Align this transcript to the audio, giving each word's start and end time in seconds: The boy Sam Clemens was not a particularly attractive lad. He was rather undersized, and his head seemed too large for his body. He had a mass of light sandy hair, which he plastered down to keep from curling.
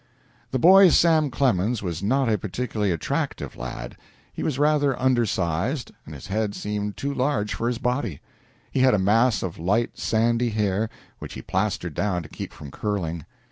The 0.49 0.57
boy 0.57 0.89
Sam 0.89 1.29
Clemens 1.29 1.83
was 1.83 2.01
not 2.01 2.27
a 2.27 2.35
particularly 2.35 2.91
attractive 2.91 3.55
lad. 3.55 3.95
He 4.33 4.41
was 4.41 4.57
rather 4.57 4.99
undersized, 4.99 5.91
and 6.07 6.15
his 6.15 6.25
head 6.25 6.55
seemed 6.55 6.97
too 6.97 7.13
large 7.13 7.53
for 7.53 7.67
his 7.67 7.77
body. 7.77 8.19
He 8.71 8.79
had 8.79 8.95
a 8.95 8.97
mass 8.97 9.43
of 9.43 9.59
light 9.59 9.99
sandy 9.99 10.49
hair, 10.49 10.89
which 11.19 11.35
he 11.35 11.43
plastered 11.43 11.93
down 11.93 12.23
to 12.23 12.29
keep 12.29 12.51
from 12.51 12.71
curling. 12.71 13.25